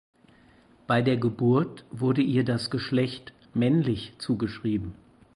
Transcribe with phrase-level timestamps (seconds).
[0.87, 4.95] Bei der Geburt wurde ihr das Geschlecht „männlich“ zugeschrieben.